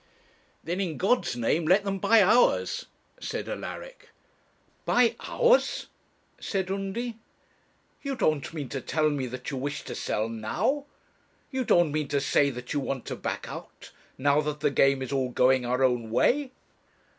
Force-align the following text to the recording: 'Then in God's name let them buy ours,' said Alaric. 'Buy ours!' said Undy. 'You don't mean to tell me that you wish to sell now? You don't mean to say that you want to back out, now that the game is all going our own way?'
'Then 0.63 0.81
in 0.81 0.97
God's 0.97 1.35
name 1.35 1.65
let 1.67 1.83
them 1.83 1.99
buy 1.99 2.23
ours,' 2.23 2.87
said 3.19 3.47
Alaric. 3.47 4.09
'Buy 4.83 5.15
ours!' 5.19 5.89
said 6.39 6.71
Undy. 6.71 7.19
'You 8.01 8.15
don't 8.15 8.51
mean 8.51 8.67
to 8.69 8.81
tell 8.81 9.11
me 9.11 9.27
that 9.27 9.51
you 9.51 9.57
wish 9.57 9.83
to 9.83 9.93
sell 9.93 10.27
now? 10.27 10.87
You 11.51 11.63
don't 11.63 11.91
mean 11.91 12.07
to 12.07 12.19
say 12.19 12.49
that 12.49 12.73
you 12.73 12.79
want 12.79 13.05
to 13.05 13.15
back 13.15 13.47
out, 13.47 13.91
now 14.17 14.41
that 14.41 14.61
the 14.61 14.71
game 14.71 15.03
is 15.03 15.11
all 15.11 15.29
going 15.29 15.67
our 15.67 15.83
own 15.83 16.09
way?' 16.09 16.49